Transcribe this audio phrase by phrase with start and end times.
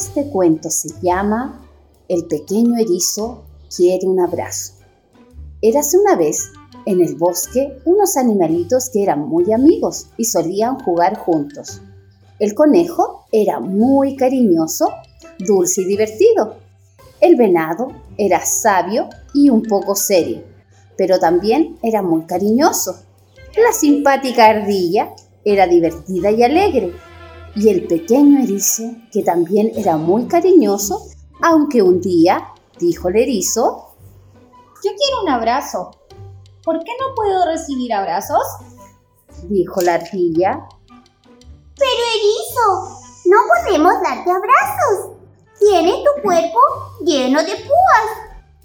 [0.00, 1.68] Este cuento se llama
[2.06, 3.42] El pequeño erizo
[3.76, 4.74] quiere un abrazo.
[5.60, 6.52] Érase una vez
[6.86, 11.82] en el bosque unos animalitos que eran muy amigos y solían jugar juntos.
[12.38, 14.86] El conejo era muy cariñoso,
[15.40, 16.58] dulce y divertido.
[17.20, 20.44] El venado era sabio y un poco serio,
[20.96, 23.00] pero también era muy cariñoso.
[23.56, 25.12] La simpática ardilla
[25.44, 26.92] era divertida y alegre.
[27.60, 31.02] Y el pequeño erizo, que también era muy cariñoso,
[31.42, 33.94] aunque un día, dijo el erizo,
[34.84, 35.90] Yo quiero un abrazo.
[36.62, 38.44] ¿Por qué no puedo recibir abrazos?
[39.48, 40.68] dijo la ardilla,
[41.76, 45.16] Pero erizo, no podemos darte abrazos.
[45.58, 46.58] Tienes tu cuerpo
[47.04, 48.06] lleno de púas.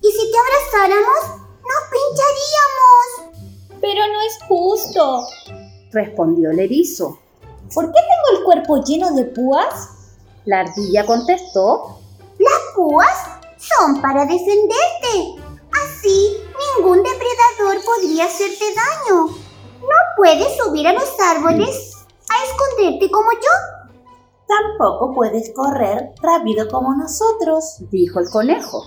[0.01, 3.81] Y si te abrazáramos, nos pincharíamos.
[3.81, 5.27] Pero no es justo.
[5.91, 7.17] respondió el erizo.
[7.73, 9.89] ¿Por qué tengo el cuerpo lleno de púas?
[10.45, 11.99] La ardilla contestó,
[12.39, 13.09] Las púas
[13.57, 15.41] son para defenderte.
[15.71, 16.37] Así,
[16.77, 19.27] ningún depredador podría hacerte daño.
[19.81, 21.93] No puedes subir a los árboles
[22.29, 24.03] a esconderte como yo.
[24.47, 27.77] Tampoco puedes correr rápido como nosotros.
[27.89, 28.83] dijo el conejo.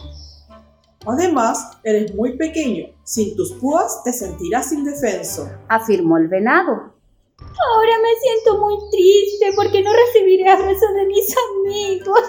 [1.06, 2.86] Además, eres muy pequeño.
[3.04, 5.48] Sin tus púas te sentirás indefenso.
[5.68, 6.95] afirmó el venado.
[7.38, 12.20] Ahora me siento muy triste porque no recibiré abrazos de mis amigos.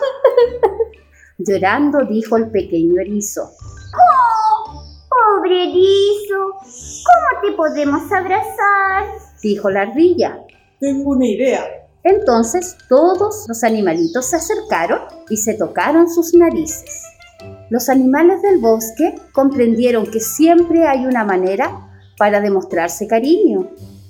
[1.38, 3.44] Llorando dijo el pequeño erizo.
[3.44, 4.83] ¡Oh!
[5.09, 6.53] Pobre erizo.
[6.59, 9.05] ¿Cómo te podemos abrazar?
[9.41, 10.44] Dijo la ardilla.
[10.80, 11.66] Tengo una idea.
[12.03, 17.03] Entonces todos los animalitos se acercaron y se tocaron sus narices.
[17.69, 23.69] Los animales del bosque comprendieron que siempre hay una manera para demostrarse cariño.